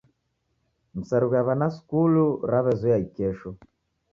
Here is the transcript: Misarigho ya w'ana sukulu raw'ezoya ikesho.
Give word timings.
Misarigho 0.95 1.35
ya 1.37 1.45
w'ana 1.47 1.67
sukulu 1.75 2.25
raw'ezoya 2.51 2.97
ikesho. 3.05 3.49